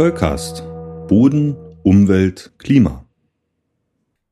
Zollcast. 0.00 0.64
Boden, 1.08 1.56
Umwelt, 1.82 2.52
Klima. 2.56 3.04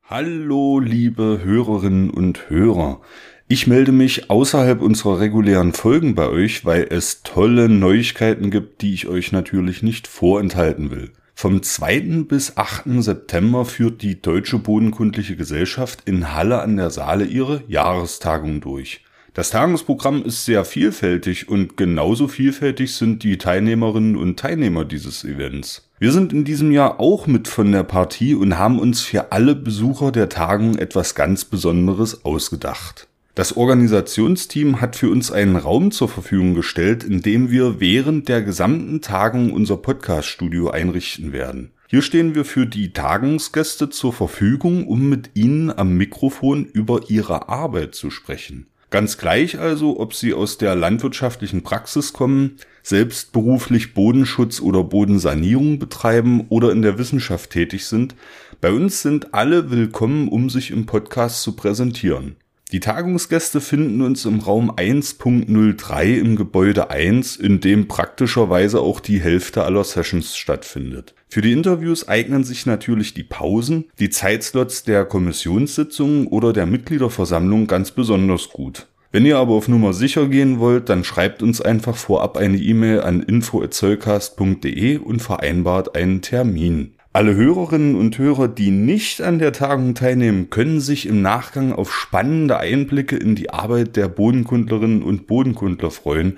Hallo, 0.01 0.79
liebe 0.79 1.41
Hörerinnen 1.43 2.09
und 2.09 2.49
Hörer. 2.49 3.01
Ich 3.47 3.67
melde 3.67 3.91
mich 3.91 4.31
außerhalb 4.31 4.81
unserer 4.81 5.19
regulären 5.19 5.73
Folgen 5.73 6.15
bei 6.15 6.27
euch, 6.27 6.65
weil 6.65 6.87
es 6.89 7.21
tolle 7.21 7.69
Neuigkeiten 7.69 8.49
gibt, 8.49 8.81
die 8.81 8.95
ich 8.95 9.07
euch 9.07 9.31
natürlich 9.31 9.83
nicht 9.83 10.07
vorenthalten 10.07 10.89
will. 10.89 11.11
Vom 11.35 11.61
2. 11.61 12.23
bis 12.27 12.57
8. 12.57 13.03
September 13.03 13.63
führt 13.63 14.01
die 14.01 14.23
Deutsche 14.23 14.57
Bodenkundliche 14.57 15.35
Gesellschaft 15.35 16.01
in 16.09 16.33
Halle 16.33 16.63
an 16.63 16.77
der 16.77 16.89
Saale 16.89 17.25
ihre 17.25 17.61
Jahrestagung 17.67 18.59
durch. 18.59 19.03
Das 19.33 19.51
Tagungsprogramm 19.51 20.23
ist 20.23 20.45
sehr 20.45 20.65
vielfältig 20.65 21.49
und 21.49 21.77
genauso 21.77 22.27
vielfältig 22.27 22.95
sind 22.95 23.23
die 23.23 23.37
Teilnehmerinnen 23.37 24.15
und 24.15 24.39
Teilnehmer 24.39 24.85
dieses 24.85 25.23
Events. 25.23 25.89
Wir 25.99 26.11
sind 26.11 26.33
in 26.33 26.45
diesem 26.45 26.71
Jahr 26.71 26.99
auch 26.99 27.27
mit 27.27 27.47
von 27.47 27.71
der 27.71 27.83
Partie 27.83 28.33
und 28.33 28.57
haben 28.57 28.79
uns 28.79 29.01
für 29.01 29.31
alle 29.31 29.55
Besucher 29.55 30.11
der 30.11 30.29
Tagung 30.29 30.77
etwas 30.77 31.13
ganz 31.13 31.45
Besonderes 31.45 32.25
ausgedacht. 32.25 33.07
Das 33.35 33.55
Organisationsteam 33.55 34.81
hat 34.81 34.95
für 34.95 35.09
uns 35.09 35.31
einen 35.31 35.55
Raum 35.55 35.91
zur 35.91 36.09
Verfügung 36.09 36.55
gestellt, 36.55 37.03
in 37.03 37.21
dem 37.21 37.51
wir 37.51 37.79
während 37.79 38.27
der 38.27 38.41
gesamten 38.41 39.01
Tagung 39.01 39.53
unser 39.53 39.77
Podcaststudio 39.77 40.71
einrichten 40.71 41.31
werden. 41.31 41.71
Hier 41.87 42.01
stehen 42.01 42.35
wir 42.35 42.45
für 42.45 42.67
die 42.67 42.93
Tagungsgäste 42.93 43.89
zur 43.89 44.13
Verfügung, 44.13 44.87
um 44.87 45.09
mit 45.09 45.31
ihnen 45.33 45.71
am 45.71 45.97
Mikrofon 45.97 46.65
über 46.65 47.09
ihre 47.09 47.49
Arbeit 47.49 47.95
zu 47.95 48.11
sprechen. 48.11 48.67
Ganz 48.91 49.19
gleich 49.19 49.59
also, 49.59 49.99
ob 49.99 50.15
sie 50.15 50.33
aus 50.33 50.57
der 50.57 50.75
landwirtschaftlichen 50.75 51.61
Praxis 51.61 52.11
kommen, 52.11 52.57
selbst 52.81 53.31
beruflich 53.33 53.93
Bodenschutz 53.93 54.59
oder 54.59 54.83
Bodensanierung 54.83 55.77
betreiben 55.77 56.47
oder 56.49 56.71
in 56.71 56.81
der 56.81 56.97
Wissenschaft 56.97 57.51
tätig 57.51 57.85
sind, 57.85 58.15
bei 58.61 58.71
uns 58.71 59.03
sind 59.03 59.33
alle 59.35 59.69
willkommen, 59.69 60.27
um 60.27 60.49
sich 60.49 60.71
im 60.71 60.87
Podcast 60.87 61.43
zu 61.43 61.55
präsentieren. 61.55 62.35
Die 62.71 62.79
Tagungsgäste 62.79 63.61
finden 63.61 64.03
uns 64.03 64.25
im 64.25 64.41
Raum 64.41 64.69
1.03 64.69 66.19
im 66.19 66.35
Gebäude 66.35 66.91
1, 66.91 67.35
in 67.35 67.61
dem 67.61 67.87
praktischerweise 67.87 68.79
auch 68.79 68.99
die 68.99 69.19
Hälfte 69.19 69.63
aller 69.63 69.83
Sessions 69.83 70.37
stattfindet. 70.37 71.15
Für 71.29 71.41
die 71.41 71.51
Interviews 71.51 72.07
eignen 72.07 72.43
sich 72.43 72.67
natürlich 72.67 73.15
die 73.15 73.23
Pausen, 73.23 73.85
die 73.97 74.11
Zeitslots 74.11 74.83
der 74.83 75.05
Kommissionssitzungen 75.05 76.27
oder 76.27 76.53
der 76.53 76.67
Mitgliederversammlung 76.67 77.65
ganz 77.65 77.89
besonders 77.89 78.49
gut. 78.49 78.85
Wenn 79.11 79.25
ihr 79.25 79.39
aber 79.39 79.53
auf 79.53 79.67
Nummer 79.67 79.93
sicher 79.93 80.27
gehen 80.27 80.59
wollt, 80.59 80.89
dann 80.89 81.03
schreibt 81.03 81.41
uns 81.41 81.61
einfach 81.61 81.95
vorab 81.95 82.37
eine 82.37 82.57
E-Mail 82.57 83.01
an 83.01 83.23
info@zollcast.de 83.23 84.97
und 84.97 85.23
vereinbart 85.23 85.95
einen 85.95 86.21
Termin. 86.21 86.93
Alle 87.19 87.35
Hörerinnen 87.35 87.95
und 87.95 88.17
Hörer, 88.17 88.47
die 88.47 88.71
nicht 88.71 89.21
an 89.21 89.39
der 89.39 89.51
Tagung 89.51 89.93
teilnehmen, 89.93 90.49
können 90.49 90.79
sich 90.79 91.05
im 91.05 91.21
Nachgang 91.21 91.73
auf 91.73 91.93
spannende 91.93 92.59
Einblicke 92.59 93.17
in 93.17 93.35
die 93.35 93.49
Arbeit 93.49 93.97
der 93.97 94.07
Bodenkundlerinnen 94.07 95.03
und 95.03 95.27
Bodenkundler 95.27 95.91
freuen. 95.91 96.37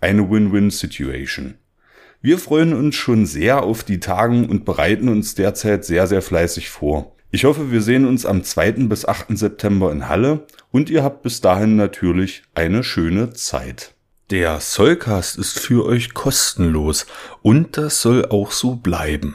Eine 0.00 0.30
Win-Win-Situation. 0.30 1.56
Wir 2.22 2.38
freuen 2.38 2.72
uns 2.72 2.94
schon 2.94 3.26
sehr 3.26 3.62
auf 3.62 3.84
die 3.84 4.00
Tagen 4.00 4.48
und 4.48 4.64
bereiten 4.64 5.10
uns 5.10 5.34
derzeit 5.34 5.84
sehr, 5.84 6.06
sehr 6.06 6.22
fleißig 6.22 6.70
vor. 6.70 7.14
Ich 7.30 7.44
hoffe, 7.44 7.70
wir 7.70 7.82
sehen 7.82 8.06
uns 8.06 8.24
am 8.24 8.42
2. 8.42 8.72
bis 8.88 9.04
8. 9.04 9.36
September 9.36 9.92
in 9.92 10.08
Halle 10.08 10.46
und 10.70 10.88
ihr 10.88 11.02
habt 11.02 11.20
bis 11.20 11.42
dahin 11.42 11.76
natürlich 11.76 12.42
eine 12.54 12.84
schöne 12.84 13.34
Zeit. 13.34 13.92
Der 14.30 14.60
Sollcast 14.60 15.36
ist 15.36 15.58
für 15.58 15.84
euch 15.84 16.14
kostenlos 16.14 17.04
und 17.42 17.76
das 17.76 18.00
soll 18.00 18.24
auch 18.24 18.50
so 18.50 18.76
bleiben. 18.76 19.34